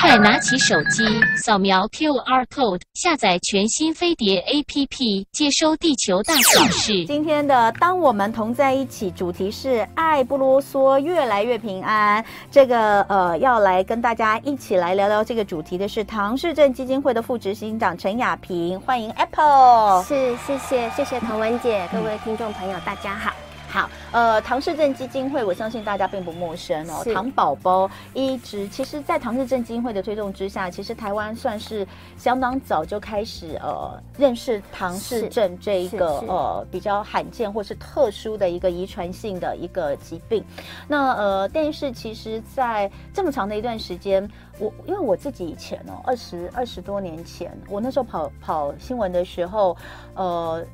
[0.00, 1.04] 快拿起手机，
[1.36, 7.04] 扫描 QR code，下载全新飞碟 APP，接收地球大小事。
[7.04, 12.24] 今天的当我们同在一起，主题是爱不啰嗦，越来越平安。
[12.50, 20.02] 这个呃，要来跟大家一起来聊聊这个主题的是唐氏症基金会的副执行长陈雅萍，欢迎 Apple。
[20.04, 23.32] 是，谢谢，谢谢童文姐，各位听众朋友，大家好。
[23.76, 27.04] 好，呃，唐氏症基金会，我相信大家并不陌生哦。
[27.12, 40.42] 唐宝宝一直，其实，在唐氏症基金会的推动之下，其实台湾算是相当早就开始呃认识唐氏症这一个呃比较罕见或是特殊的一个遗传性的一个疾病。
[40.88, 44.26] 那呃，但是其实，在这么长的一段时间，
[44.58, 49.76] 我因为我自己以前哦，二十二十多年前，我那时候跑跑新闻的时候，
[50.14, 50.64] 呃。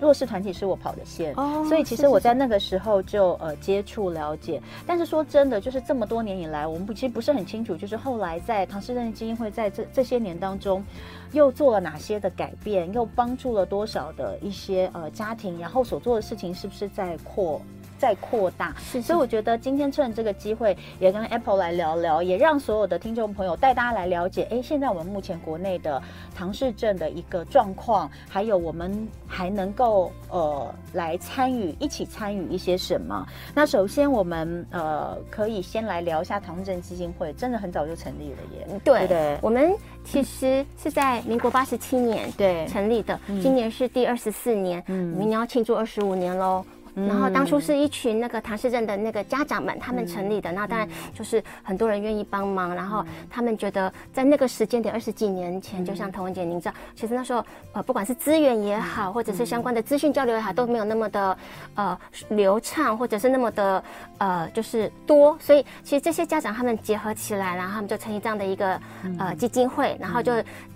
[0.00, 4.60] 弱势团体是我跑的线，哦，所以其实我在那个时候就呃接触了解。
[4.86, 10.84] 但是说真的，就是这么多年以来，我们不其实不是很清楚，就是后来在唐氏症基金会在这这些年当中，
[11.32, 17.60] 又做了哪些的改变，又帮助了多少的一些呃家庭，然后所做的事情是不是在扩？
[18.04, 26.02] 再扩大，是是，所以我觉得今天趁这个机会，也跟 Apple 来聊聊，也让所有的听众朋友带大家来了解，哎，现在我们目前国内的
[26.36, 33.26] 唐氏症的一个状况，还有我们还能够呃来参与，一起参与一些什么？
[33.54, 38.80] 那首先我们呃可以先来聊一下唐氏症基金会，真的很早就成立了耶。
[38.84, 46.62] 对对，对，我们其实是在民国八十七年对成立的，今年是第二十四年，嗯，明年要庆祝二十五年喽。
[46.94, 61.36] 然后当初是一群那个唐氏症的那个家长们他们成立的，那当然就是很多人愿意帮忙，然后他们觉得在那个时间点二十几年前，就像童文姐您知道，其实那时候呃不管是资源也好，或者是相关的资讯交流也好，都没有那么的
[61.74, 63.82] 呃流畅，或者是那么的
[64.18, 68.80] 呃就是多，所以其实这些家长他们结合起来，然后他们就成立这样的一个
[69.18, 70.32] 呃基金会，然后就。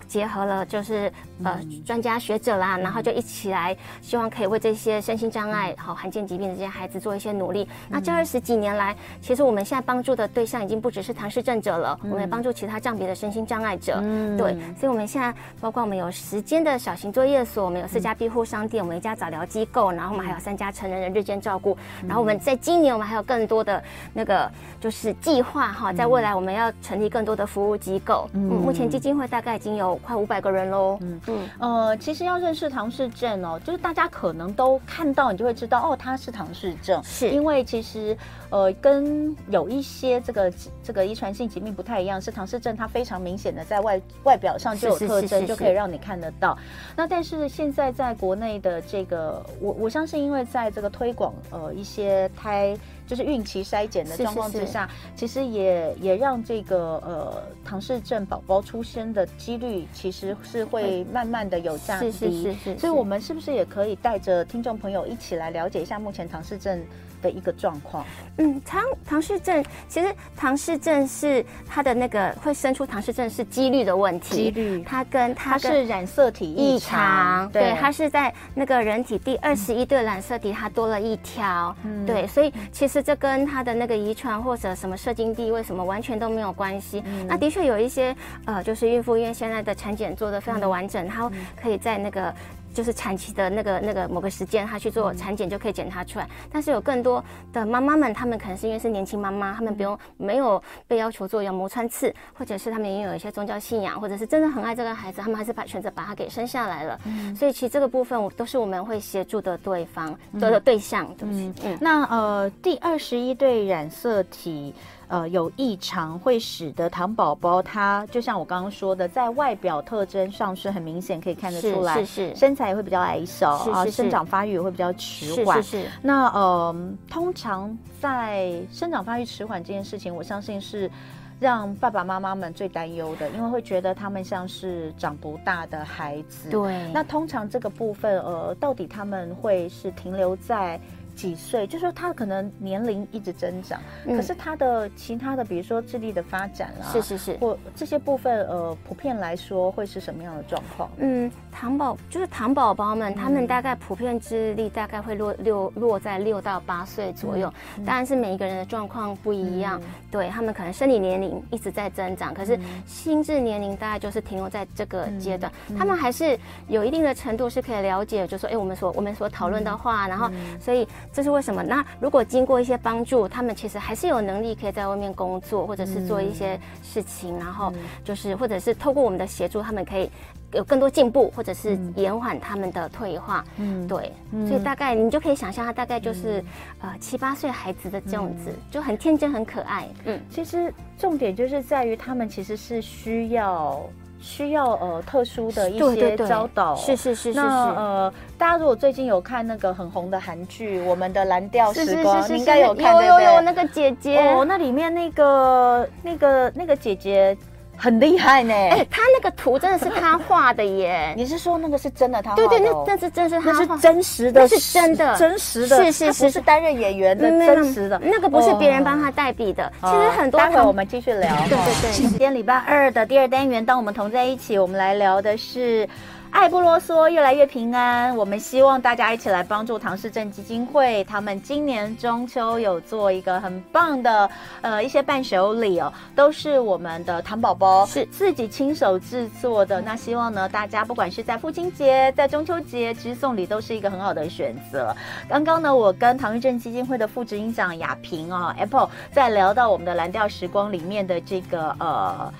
[0.09, 1.12] 结合了就是
[1.45, 7.69] 呃专家学者啦，然后就一起来，希望可以为这些身心障碍、好罕见疾病的这些孩子做一些努力。
[7.88, 14.00] 那这二十几年来，其实我们现在帮助的对象已经不只是唐氏症者了，我们也帮助其他障别的身心障碍者。
[14.03, 21.77] 嗯，对，所以我们现在包括我们有时间的小型作业所，我们有四家庇护商店，我们一家早疗机构，然后我们还有三家成人的日间照顾。
[22.06, 23.83] 然后我们在今年我们还有更多的
[24.15, 24.50] 那个
[24.81, 28.27] 就是计划哈，在未来我们要成立更多的服务机构。
[28.33, 29.97] 嗯，目前基金会大概已经有。
[29.98, 38.16] 快五百个人喽，嗯嗯，呃，其实要认识唐氏症哦，就是大家可能都看到，你就会知道哦，他是唐氏症，是因为其实
[38.50, 46.56] 呃，跟有一些这个这个遗传性疾病不太一样，是唐氏症它非常明显的在外外表上就有特征，就可以让你看得到。
[46.97, 52.76] 那但是现在在国内的这个，我我相信，因为在这个推广呃一些胎。
[53.09, 62.13] 就是孕期筛检的状况之下，是是是，其实也也让这个呃唐氏症宝宝出生的几率其实是会慢慢的有降低。
[62.13, 66.85] 是是是是，所以我们是不是也可以带着听众朋友一起来了解一下目前唐氏症
[67.21, 68.05] 的一个状况，
[68.37, 87.03] 嗯，唐唐氏症其实唐氏症是它的那个会生出唐氏症是几率的问题，几率，它跟它是染色体异常，对，它是在那个人体第二十一对染色体它多了一条，嗯，对，所以其实这跟它的那个遗传或者什么射精地位什么完全都没有关系。
[87.07, 88.15] 嗯、那的确有一些
[88.45, 91.31] 呃，就是孕妇因为现在的产检做的非常的完整，它
[91.61, 92.34] 可以在那个。
[92.78, 96.28] 就是产期的那个那个某个时间，他去做产检就可以检查出来。
[96.49, 107.00] 但是有更多的妈妈们，她们可能是因为是年轻妈妈，她们不用没有被要求做羊膜穿刺，或者是她们也有一些宗教信仰，或者是真的很爱这个孩子，她们还是把选择把他给生下来了。
[107.05, 111.53] 嗯，所以其实这个部分我都是我们会协助的对方的的对象，对不起？
[111.65, 114.72] 嗯，那呃，第二十一对染色体。
[115.09, 125.63] 呃，有异常会使得糖宝宝，他就像我刚刚说的，在外表特征上是很明显可以看得出来，是是，是，身材也会比较矮小啊，生长发育也会比较迟缓。
[125.63, 125.89] 是是，是。
[126.03, 126.75] 那呃，
[127.09, 130.91] 通常在生长发育迟缓这件事情，我相信是
[131.41, 136.51] 让爸爸妈妈们最担忧的，因为会觉得他们像是长不大的孩子。
[136.51, 136.91] 对。
[136.93, 140.78] 那通常这个部分，呃，到底他们会是停留在？
[141.18, 141.66] 几岁？
[141.66, 150.88] 就是说他可能年龄一直增长，嗯，可是他的其他的，比如说智力的发展啦，是是是，或这些部分，呃，普遍来说会是什么样的状况？
[150.98, 162.56] 嗯，糖宝就是糖宝宝们，他们大概普遍智力大概会落六落在六到八岁左右，嗯，当然是每一个人的状况不一样，嗯，对他们可能生理年龄一直在增长，可是
[162.86, 166.38] 心智年龄大概就是停留在这个阶段，嗯，他们还是
[166.68, 170.30] 有一定的程度是可以了解，就是说，哎，我们所我们所讨论的话，然后
[170.60, 170.86] 所以。
[171.18, 171.65] 这是为什么？
[171.65, 177.72] 那如果经过一些帮助，他们其实还是有能力可以在外面工作，或者是做一些事情，嗯、然后
[178.04, 180.09] 就是或者是透过我们的协助，他们可以
[180.53, 183.44] 有更多进步，或者是延缓他们的退化。
[183.56, 184.12] 嗯，对，
[184.47, 186.41] 所以大概你就可以想象，他大概就是、
[186.82, 189.88] 嗯、呃七八岁孩子的这样子，嗯、就很天真很可爱。
[190.04, 193.82] 嗯，其实重点就是在于他们其实是需要。
[194.20, 197.41] 需要呃特殊的一些教导，是是是是是。
[197.41, 207.36] 那呃，大家如果最近有看那个很红的韩剧《我们的蓝调时光》，你应该有看，有有有那个姐姐哦，那里面那个那个那个姐姐。
[207.78, 208.53] 很厉害呢！
[208.53, 211.15] 哎、欸，他那个图真的是他画的耶！
[211.16, 212.48] 你是说那个是真的他画的？
[212.48, 219.65] 对对，那那是真是他那是真实的，是真的，真实的，是是是，不是担任演员的真实的，那个不是别人帮他代笔的。
[219.80, 221.34] 哦、其实很多，待会我们继续聊。
[221.48, 225.89] 对对对，今天礼拜二的第二单元，当我们同在一起，我们来聊的是。
[226.30, 228.15] 爱不啰嗦，越来越平安。
[228.16, 234.30] 我们希望大家一起来帮助唐氏症基金会，他们今年中秋有做一个很棒的
[234.60, 239.80] 呃一些伴手礼哦，都是我们的糖宝宝是自己亲手制作的。
[239.80, 244.95] 那希望呢，大家不管是在父亲节、在中秋节，其实送礼都是一个很好的选择。
[245.28, 252.33] 刚刚呢，我跟唐氏症基金会的副执行长雅萍哦，Apple 在聊到我们的蓝调时光里面的这个呃。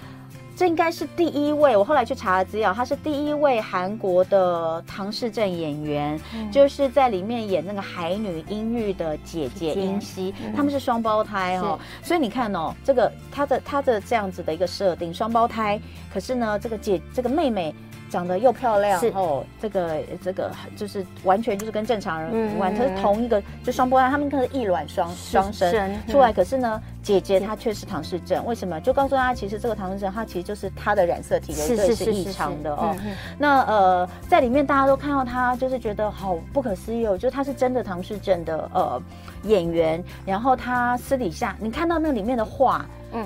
[0.59, 15.81] 这应该是第一位，我后来去查了资料，他是第一位韩国的唐氏症演员，嗯、就是在里面演那个海女英玉的姐姐英熙，嗯、他们是双胞胎哦，所以你看哦，这个他的他的这样子的一个设定，双胞胎，
[16.13, 17.73] 可是呢，这个姐这个妹妹。
[18.11, 26.33] 长得又漂亮，是哦，这个这个就是完全就是跟正常人完全是同一个，就双胞胎，他们可是异卵双双生出来。
[26.33, 28.81] 可是呢，姐姐她却是唐氏症，为什么？
[28.81, 32.97] 就告诉大家，其实这个唐氏症，它其实就是她的染色体有一对是异常的哦。
[33.39, 39.03] 那呃，在里面大家都看到她，就是觉得好不可思议哦，就是她是真的唐氏症的呃
[39.45, 40.03] 演员。
[40.25, 43.25] 然后她私底下，你看到那里面的画，嗯，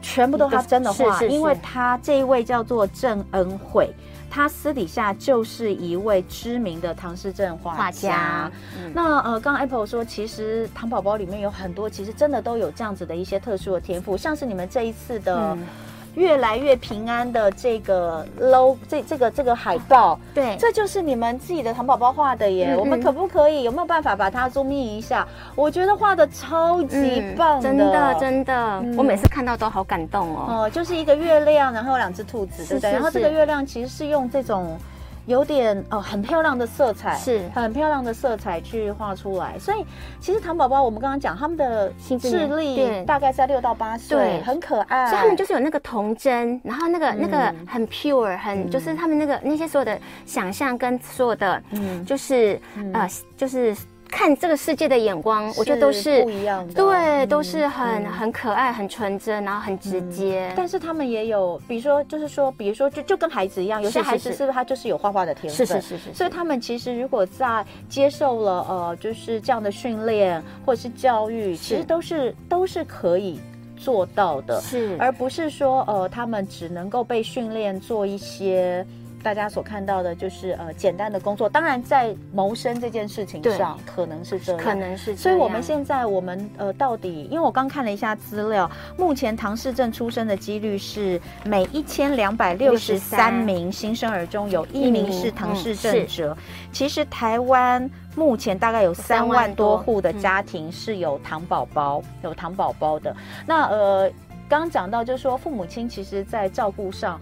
[0.00, 3.92] 全部都是她真的画，因为他这一位叫做郑恩惠。
[4.30, 8.50] 他私底下就是一位知名的唐诗镇画家。
[8.94, 15.56] 那呃，刚刚 Apple 说，其实糖宝宝里面有很多，其实真的都有这样子的一些特殊的天赋，像是你们这一次的。
[15.56, 15.66] 嗯
[16.14, 22.72] 越来越平安的这个 low 这这个这个海报，对，这就是你们自己的糖宝宝画的耶。
[22.72, 25.26] 嗯嗯，我们可不可以有没有办法把它 zoom in 一下？
[25.54, 30.46] 我觉得画的超级棒的，真的真的，嗯、我每次看到都好感动哦。
[30.48, 32.92] 哦，就是一个月亮，然后有两只兔子，对不对？
[32.92, 34.78] 然后这个月亮其实是用这种。
[35.26, 37.40] 有点哦，很漂亮的色彩，是。
[37.54, 39.58] 很漂亮的色彩去画出来。
[39.58, 39.84] 所以
[40.20, 43.04] 其实糖宝宝，我们刚刚讲他们的智力。
[43.04, 45.06] 大概在六到八岁，对，很可爱。
[45.06, 53.76] 所以他们就是有那个童真，然后那个、嗯、那个很 pure，很、嗯、就是他们那个那些所有的想象跟所有的，嗯，就是、嗯、呃，就是。
[54.10, 60.52] 看这个世界的眼光，我觉得都是不一样的，对，都是很很可爱、很纯真，然后很直接。
[60.56, 65.66] 但是他们也有，比如说，就是说，比如说，就就跟孩子一样，有些孩子是不是他就是有画画的天分？
[65.66, 66.14] 是是是是。
[66.14, 73.40] 所以他们其实如果在接受了呃，就是这样的训练或者是教育，其实都是都是可以
[73.76, 78.84] 做到的，是，而不是说呃，他们只能够被训练做一些。
[79.22, 85.14] 大家所看到的就是呃简单的工作，当然在谋生这件事情上可能是这样，可能是。
[85.14, 96.36] 所以我们现在我们呃到底，因为我刚看了一下资料，目前唐氏症出生的几率是每一千两百六十三名新生儿中有一名是唐氏症者。
[96.72, 103.14] 其实台湾目前大概有三万多户的家庭是有糖宝宝，有糖宝宝的。
[103.46, 104.10] 那呃
[104.48, 107.20] 刚刚讲到就是说父母亲其实在照顾上。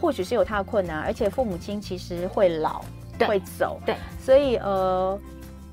[0.00, 2.82] 或许是有他的困难，而且父母亲其实会老，
[3.18, 5.18] 对会走，对，所以呃，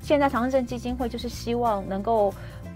[0.02, 2.32] 现在唐氏症基金会就是希望能够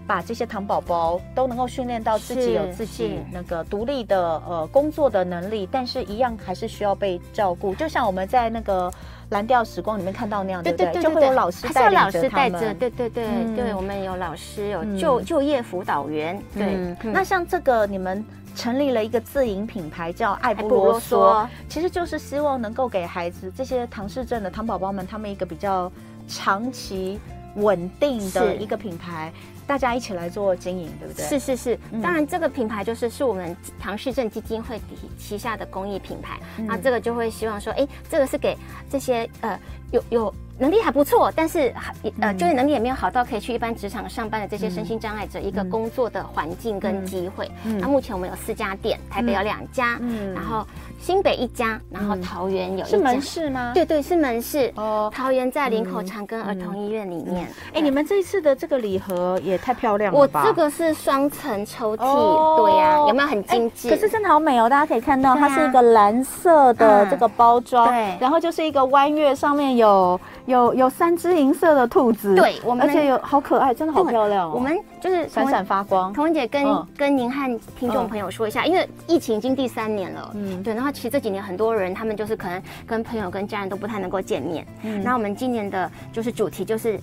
[0.07, 8.91] 把这些糖宝宝都能够训练到自己有自己那个独立的呃工作的能力，但是一样还是需要被照顾，就像我们在那个
[9.29, 10.87] 蓝调时光里面看到那样，对不对？
[10.87, 16.95] 对对对对，就会有老师带领着他们，对对对、嗯、对，我们有老师，有就、嗯、就业辅导员，对。
[17.03, 18.25] 那像这个你们。
[18.55, 25.91] 成立了一个自营品牌，叫爱不啰嗦，其实就是希望能够给孩子这些唐氏症的糖宝宝们，他们一个比较
[26.27, 27.19] 长期
[27.55, 29.31] 稳定的一个品牌。
[29.65, 31.25] 大家一起来做经营，对不对？
[31.25, 36.37] 是是是，当然这个品牌就是是我们唐氏症基金会底旗下的公益品牌。
[36.57, 38.57] 那、嗯、这个就会希望说，哎，这个是给
[38.89, 39.57] 这些呃
[39.91, 41.73] 有有能力还不错，但是
[42.19, 47.49] 呃就业能力也没有好到可以去一般职场上班的这些身心障碍者一个工作的环境跟机会。
[47.79, 50.65] 那、目前我们有四家店，台北有两家，嗯、然后
[50.99, 52.85] 新北一家，然后桃园有一家。
[52.87, 53.71] 是门市吗？
[53.73, 54.71] 对对，是门市。
[54.75, 57.47] 哦，桃园在林口长庚儿童医院里面。
[57.73, 60.41] 哎，你们这一次的这个礼盒也太漂亮了吧！
[60.43, 63.89] 我这个是双层抽屉，对呀，有没有很精致？
[63.89, 64.69] 可是真的好美哦！
[64.69, 74.53] 大家可以看到，它是一个蓝色的这个包装，对，然后就是一个弯月，上面有有有三只银色的兔子，对，我们而且有好可爱，真的好漂亮哦。
[74.55, 76.13] 我们就是闪闪发光。
[76.13, 76.65] 童文姐跟
[76.97, 86.99] 跟您和听众朋友说一下，因为疫情已经第三年了，嗯，对，然后其实这几年很多人他们就是可能跟朋友跟家人都不太能够见面，嗯，那我们今年的就是主题就是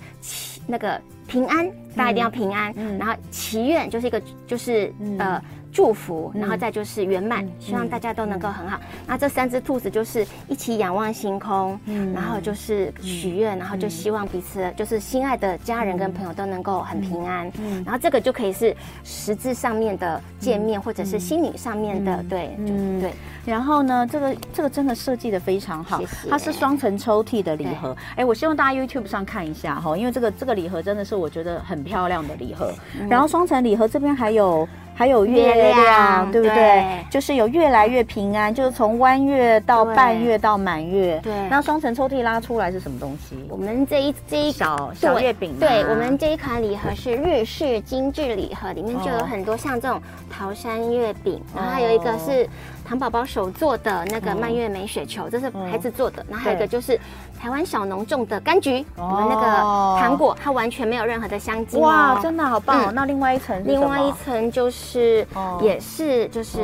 [0.65, 5.41] 那个平安，大家一定要平安，嗯，然后祈愿就是一个就是呃。
[5.71, 8.79] 祝福，然后再就是圆满，希望大家都能够很好。
[9.07, 11.79] 那这三只兔子就是一起仰望星空，
[12.13, 17.51] 然后就是许愿，然后就希望彼此就是心爱的家人跟朋友都能够很平安。
[17.85, 23.13] 然后这个就可以是实质上面的见面，或者是心理上面的，对，嗯，对。
[23.45, 27.95] 然后呢，这个这个真的设计的非常好，它是双层抽屉的礼盒。
[28.15, 32.73] 哎，我希望大家 YouTube 上看一下哈，因为这个这个礼盒真的是我觉得很漂亮的礼盒。
[33.09, 34.67] 然后双层礼盒这边还有。
[35.01, 36.55] 还有月亮，对不对？
[36.55, 41.19] 对，就是有越来越平安，就是从弯月到半月到满月。
[41.23, 43.35] 对，那双层抽屉拉出来是什么东西？
[43.49, 45.57] 我们这一这一小小月饼。
[45.59, 52.47] 对，我们这一款礼盒是日式精致礼盒，里面就有很多像这种桃山月饼，然后还有一个是。
[52.83, 56.25] 糖宝宝手做的那个蔓越莓雪球，这是孩子做的。
[56.27, 56.99] 然后还有一个就是
[57.41, 61.79] 台湾小农种的柑橘，我们那个糖果，它完全没有任何的香精。
[61.81, 62.91] 哇，真的好棒哦！
[62.93, 65.25] 那另外一层，另外一层就是
[65.59, 66.59] 也是就是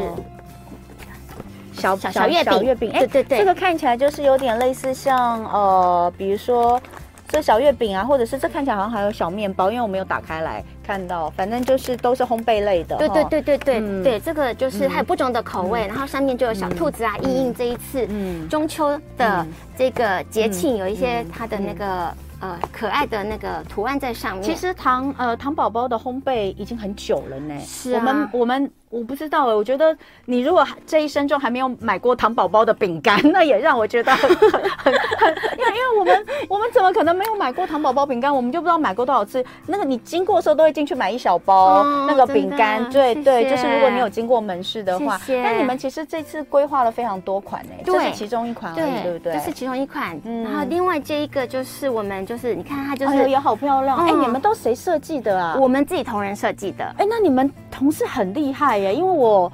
[1.74, 2.92] 小小小月饼，月饼。
[2.92, 6.80] 哎，对对对，这个看起来就是有点类似像呃，比如说
[7.28, 10.64] 这小月饼啊，或者是这看起来好像还有小面包，因为我没有打开来。
[10.84, 12.96] 看到，反正就是都是烘焙类的。
[12.98, 18.08] 对对对对对、嗯、对，这个就是还有不同的口味，嗯、然后上面就有小兔子啊，嗯、因应这一次
[18.50, 19.46] 中秋的
[19.78, 22.14] 这个节庆，有一些它的那个。
[22.40, 24.44] 呃，可爱的那个图案在上面。
[24.44, 27.60] 其实糖呃糖宝宝的烘焙已经很久了呢。
[27.62, 38.34] 是啊，我们我们我不知道哎，我觉得你如果这一生中还没有买过糖宝宝的饼干， 那也让我觉得很 很很，因为因为我们我们怎么可能没有买过糖宝宝饼干？
[38.34, 39.44] 我们就不知道买过多少次。
[39.66, 45.20] 那个你经过的时候都会进去买一小包那个饼干，对对，就是如果你有经过门市的话。
[45.28, 49.34] 那你们其实这次规划了非常多款呢，这是其中一款而已，对不对？
[49.34, 52.18] 这是其中一款，然后另外这一个就是我们。
[52.28, 54.12] 就是你看它就是也好漂亮哎！
[54.12, 55.56] 你们都谁设计的啊？
[55.58, 56.84] 我们自己同仁设计的。
[56.98, 58.94] 哎，那你们同事很厉害耶！
[58.94, 59.52] 因为我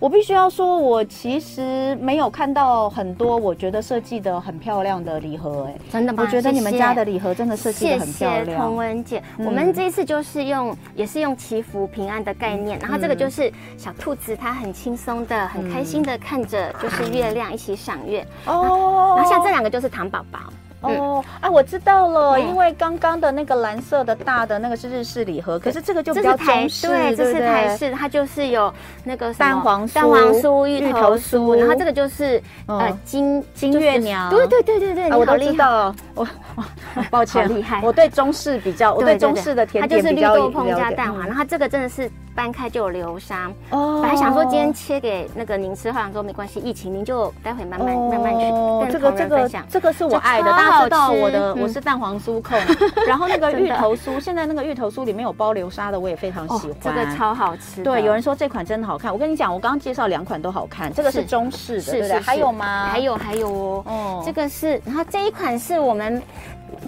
[0.00, 5.74] 我必须要说，我其实没有看到很多我觉得设计的很漂亮的礼盒哎。
[5.90, 6.22] 真的吗？
[6.22, 8.60] 我觉得你们家的礼盒真的设计的很漂亮。
[8.60, 19.14] 彤雯姐，我们这一次就是用也是用祈福平安的概念，然后这个就是小兔子，它很轻松的、很开心的看着就是月亮一起赏月哦。
[19.16, 20.40] 然后像这两个就是糖宝宝。
[20.84, 28.72] 哦，啊，我知道了，因为刚刚的那个蓝色的大的那个是日式礼盒，可是这个就比较台式，对，这是台式，它就是有
[29.02, 36.26] 那个蛋黄酥蛋黄酥、芋头酥，然后这个就是呃金金月娘，对对对对对，我都知道， 我
[37.10, 40.28] 抱歉，厉害，我对中式比较，我对中式的甜点比较。
[40.28, 42.10] 它就是绿豆椪加蛋黄，然后这个真的是。
[42.36, 43.48] 掰开就有流沙。
[43.70, 44.00] 哦。
[44.02, 48.92] 本来想说今天切给那个您吃，后来说没关系，疫情您就待会慢慢慢慢吃。
[48.92, 52.58] 这个这个这个是我爱的，大家知道我的我是蛋黄酥控。
[53.06, 56.76] 然后那个芋头酥，现在那个芋头酥里面有包流沙的，我也非常喜欢。
[56.80, 57.82] 这个超好吃。
[57.82, 59.12] 对，有人说这款真的好看。
[59.12, 60.92] 我跟你讲，我刚刚介绍两款都好看。
[60.92, 62.20] 这个是中式的，对不对？
[62.20, 62.88] 还有吗？
[62.90, 63.82] 还有还有哦。
[63.86, 66.22] 哦，这个是，然后这一款是我们。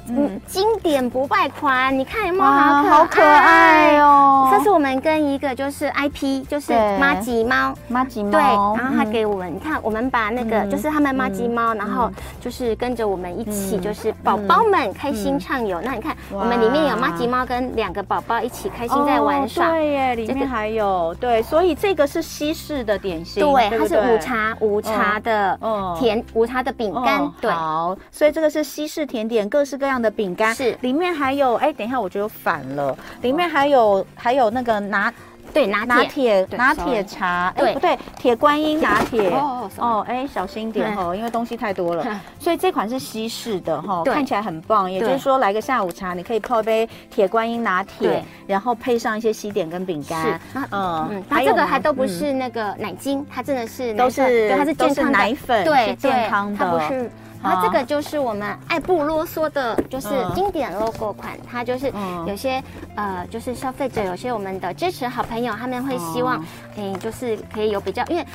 [0.08, 4.48] 嗯，经典不败款，你看有没有好可爱，好可爱哦！
[4.52, 15.80] 这是我们跟一个就是 IP，就是妈吉猫，妈吉猫，对，然后他给我们，你看我们把那个就是他们妈吉猫，然后就是跟着我们一起，就是宝宝们开心畅游。
[15.80, 25.58] 那你看我们里面有妈吉猫跟两个宝宝一起开心在玩耍，对耶，里面还有对，所以这个是西式的点心，对，它是午茶午茶的
[25.98, 29.75] 甜午茶的饼干，对，好，所以这个是西式甜点，各式。
[29.76, 35.12] 各样的饼干是，里面还有哎，等一下，我觉得反了，里面还有还有那个拿
[35.52, 39.30] 对拿拿铁拿铁茶，哎不对，铁观音拿铁。
[39.30, 42.04] 哦哦哎，小心点哦，因为东西太多了，
[42.38, 50.64] 所以这款是西式的哈，看起来很棒，也就是说来个下午茶，你可以泡一杯铁观音拿铁，然后配上一些西点跟饼干，嗯
[51.10, 57.10] 嗯，它这个还都不是那个奶精，它真的是都是对，它是健康奶粉，对健康的，它不是。
[57.42, 61.36] 然后这个就是我们爱不啰嗦的，就是经典 logo 款。
[61.48, 61.92] 它就是
[62.26, 62.62] 有些
[62.94, 66.44] 呃，就是消费者有些我们的支持好朋友，他们会希望，
[66.76, 68.26] 哎，就是可以有比较，因为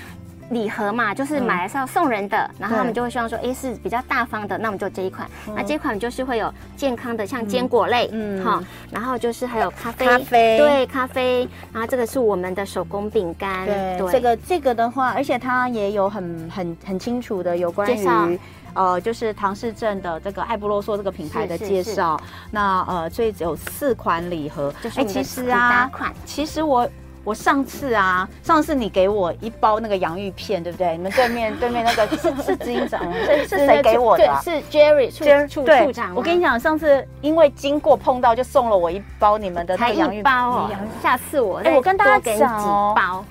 [0.49, 5.25] 礼盒嘛，就是买来是要送人的，嗯、然后他们就会希望说，哎，是比较大方的，那我们就这一款。
[5.47, 11.47] 嗯、那这款就是会有健康的，像坚果类，嗯，好，然后就是还有咖啡，咖啡，对，咖啡。
[11.71, 14.11] 然后这个是我们的手工饼干，对，对。
[14.11, 18.39] 这个这个的话，而且它也有很很很清楚的有关于。
[18.73, 22.19] 呃，就是唐氏镇的这个爱不啰嗦这个品牌的介绍。
[22.49, 24.73] 那呃，所以只有四款礼盒。
[24.95, 25.89] 哎，其实啊，
[26.25, 26.87] 其实我
[27.23, 30.97] 我上次啊，上次你给我一包那个洋芋片，对不对？
[30.97, 34.39] 你们对面对面那个是是执行长， 是是谁给我的？
[34.43, 36.15] 是 Jerry 处处处长。
[36.15, 40.69] 我跟你讲，上次因为经过碰到，就送了我一包你们的那个洋芋包哦。
[41.01, 43.23] 下次我哎，我跟大家讲几包。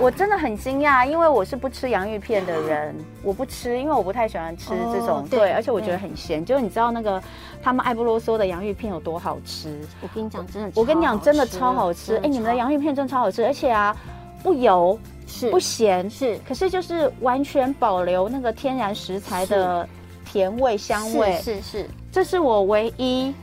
[0.00, 6.44] 我真的很惊讶，因为我是不吃洋芋片的人，我不吃，因为我不太喜欢吃这种，哦、对，对，而且我觉得很咸。
[6.44, 7.20] 就是你知道那个
[7.60, 9.76] 他们爱不啰嗦的洋芋片有多好吃？
[10.00, 12.16] 我跟你讲，真的，我跟你讲，真的超好吃。
[12.18, 13.96] 哎，你们的洋芋片真的超好吃，而且啊，
[14.40, 19.88] 不油，是不咸，是，可是就是完全保留那个天然食材的
[20.24, 23.34] 甜味香味，是是，是，这是我唯一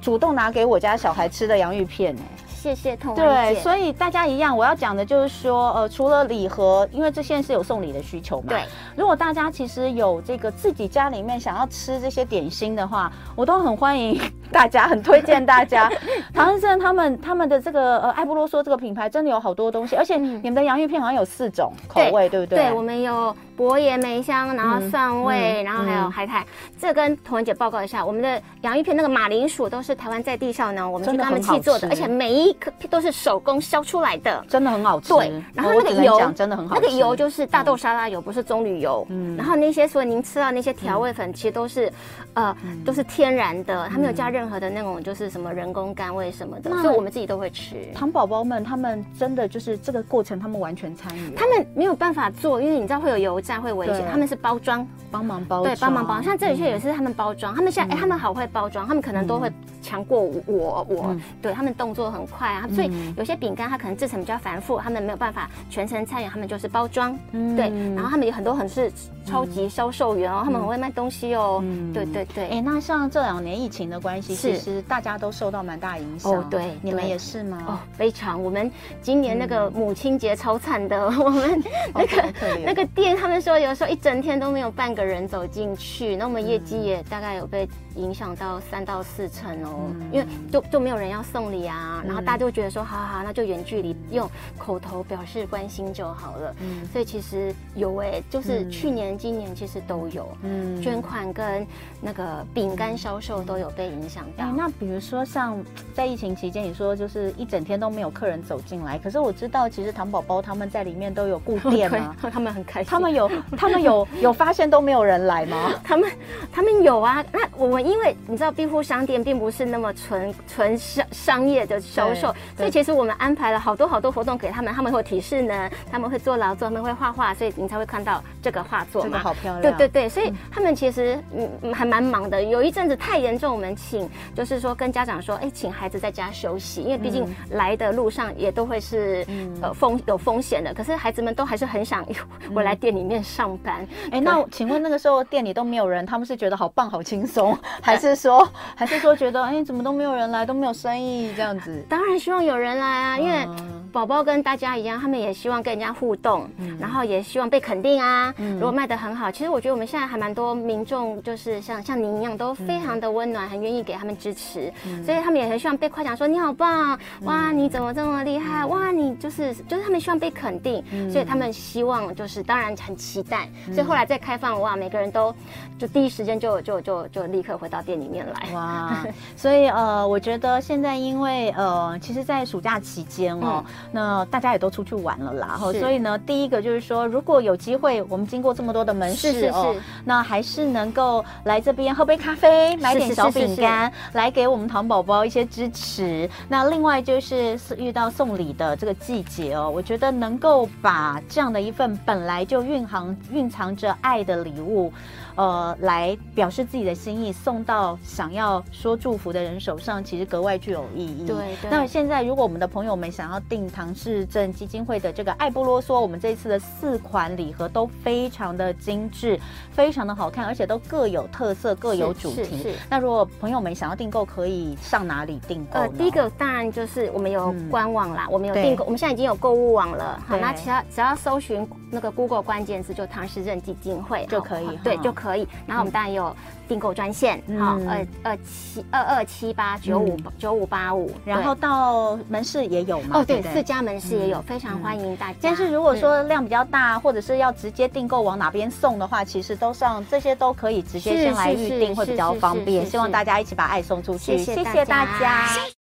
[0.00, 2.41] 主动拿给我家小孩吃的洋芋片哎。
[2.62, 8.50] 谢谢童对，所以大家一样，我要讲的就是说，呃，除了礼盒，因为这现在是有送礼的需求嘛。
[8.50, 8.62] 对，
[8.94, 14.16] 如果大家其实有这个自己家里面想要吃这些点心的话，我都很欢迎
[14.52, 15.90] 大家，很推荐大家。
[16.32, 22.58] 唐先生他们他们的这个呃爱不啰嗦这个品牌真的有好多东西，而且你们的洋芋片好像有四种口味，对，对不对？
[22.58, 23.34] 对，我们有。
[23.54, 26.40] 薄盐梅香，然后蒜味，嗯嗯、然后还有海苔。
[26.40, 26.46] 嗯、
[26.80, 35.10] 这跟彤文姐报告一下，我们的洋芋片那个马铃薯都是台湾在地上呢，我们去跟他们去做的，而且每一颗都是手工削出来的，真的很好吃。
[35.10, 39.06] 对，然后那个油真的很好吃，那个油就是大豆沙拉油，不是棕榈油。
[39.10, 41.92] 嗯，然后那些所以您吃到那些调味粉，其实都是，
[42.32, 47.76] 呃，嗯、都是天然的，它没有加任何的那种就是什么人工甘味什么的，所以我们自己都会吃。
[47.94, 56.20] 糖宝宝们他们真的就是这个过程，他们完全参与，他们没有办法做，因为你知道会有油炸，会危险，他们是包装，帮忙包，对，帮忙包。
[56.22, 59.50] 像这里却也是他们包装，嗯、他们现在哎、欸，他们好会包装，他们可能都会
[59.82, 62.68] 强过我，我，对他们动作很快啊。
[62.72, 67.68] 所以有些饼干它可能制成比较繁复，他们没有办法全程参与，他们就是包装，嗯、对。
[67.94, 68.90] 然后他们有很多很是
[69.24, 71.60] 超级销售员哦，嗯、他们很会卖东西哦。
[71.62, 72.44] 嗯、对对对。
[72.44, 76.32] 哎、欸，那像这两年疫情的关系，是其实大家都受到蛮大影响。
[76.32, 77.62] 哦，对，你们也是吗？
[77.66, 78.42] 哦，非常。
[78.42, 81.62] 我们今年那个母亲节超惨的，嗯、我们
[81.94, 96.54] 那个、哦、那个店，他们说有时候一整天都没有半个人走进去，那我们业绩也大概有被影响到三到四成哦，嗯、因为就就没有人要送礼啊，嗯、然后大家就觉得说，好好好，那就远距离用口头表示关心就好了。
[96.60, 101.66] 嗯，所以其实有哎、欸，就是去年、今年其实都有，嗯，捐款跟
[102.00, 104.44] 那个饼干销售都有被影响到。
[104.56, 105.58] 那比如说像
[105.92, 114.52] 在疫情期间，你说就是一整天都没有客人走进来，可是我知道其实糖宝宝他们在里面都有顾店啊，他们很开心，他们有他们有 有发。
[114.52, 115.72] 现都没有人来吗？
[115.82, 116.10] 他们
[116.52, 117.24] 他们有啊。
[117.32, 124.74] 那我们因为你知道，庇护商店并不是那么纯纯商商业的销售，所以其实我们安排了好多好多活动给他们。
[124.74, 129.08] 他们会提示呢，他们会做劳作，他们会画画，所以你才会看到这个画作嘛。
[129.08, 129.62] 这个好漂亮。
[129.62, 132.42] 对对对，所以他们其实嗯还蛮忙的。
[132.42, 134.01] 有一阵子太严重，我们请
[134.34, 139.26] 就是说跟家长说，哎，请孩子在家休息，因为毕竟来的路上也都会是
[139.60, 140.72] 呃风有风险的。
[140.74, 142.06] 可是孩子们都还是很想
[142.54, 143.86] 我来店里面上班。
[144.10, 144.42] 哎，那。
[144.52, 151.82] 请问那个时候店里都没有人，他们是觉得好棒好轻松， 还是说还是说觉得哎怎么都没有人来，都没有生意这样子？
[151.88, 153.46] 当然希望有人来啊，因为
[153.92, 158.34] 宝宝跟大家一样，他们也希望跟人家互动，嗯、然后也希望被肯定啊。
[158.38, 174.32] 嗯、如果卖的很好，其实我觉得我们现在还蛮多民众，就是像像您一样，都非常的温暖，很愿意给他们支持，嗯、所以他们也很希望被夸奖，说你好棒，哇你怎么这么厉害，哇你就是就是他们希望被肯定，嗯、所以他们希望就是当然很期待，所以后来再开。
[174.32, 175.30] 开放哇，每个人都
[175.78, 178.48] 就第一时间就就就就立刻回到店里面来。
[178.54, 179.04] 哇，
[179.36, 196.28] 所以呃，我觉得现在因为呃，其实，在暑假期间哦，嗯、那大家也都出去玩了啦，哈所以呢，第一个就是说，如果有机会，我们经过这么多的门市哦，那还是能够来这边喝杯咖啡，买点小饼干，来给我们糖宝宝一些支持。
[196.48, 204.92] 那另外就是遇到送礼的这个季节哦，我觉得能够把这样的一份本来就蕴含蕴藏着爱的礼物，
[205.34, 211.26] 呃，来表示自己的心意，送到想要说祝福的人手上，其实格外具有意义。
[211.26, 211.70] 对，对。
[211.70, 219.38] 那现在，如果我们的朋友们想要订唐氏症基金会的这个爱不啰嗦，我们这一次的四款礼盒都非常的精致，
[219.72, 222.76] 非常的好看，而且都各有特色，各有主题。
[222.90, 225.80] 那如果朋友们想要订购，可以上哪里订购？
[225.80, 230.22] 呃，第一个当然就是我们有官网啦，嗯、我们有订购，我们现在已经有购物网了。
[230.28, 235.48] 好，那其他只要搜寻那个 Google 关键字，就唐氏症基金会就可以，对，就可以。
[235.66, 236.34] 然后我们当然有
[236.68, 241.10] 订购专线，好、嗯，二二七二二七八九五九五八五。
[241.24, 243.20] 然后到门市也有吗？
[243.20, 245.38] 哦，对，四家门市也有，非常欢迎大家。
[245.42, 252.84] 但是如果说量比较大，或者是要直接订购往哪边送的话，其实都上这些都可以直接先来预定，会比较方便。
[252.86, 255.81] 希望大家一起把爱送出去，谢谢大家。